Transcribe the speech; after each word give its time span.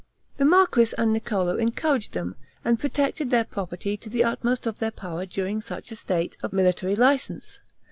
The 0.37 0.45
marquis 0.45 0.87
and 0.97 1.13
Niccolo 1.13 1.57
encouraged 1.57 2.13
them, 2.13 2.35
and 2.65 2.79
protected 2.79 3.29
their 3.29 3.43
property 3.43 3.97
to 3.97 4.09
the 4.09 4.23
utmost 4.23 4.65
of 4.65 4.79
their 4.79 4.89
power 4.89 5.27
during 5.27 5.61
such 5.61 5.91
a 5.91 5.95
state 5.95 6.37
of 6.41 6.51
military 6.51 6.95
license. 6.95 7.59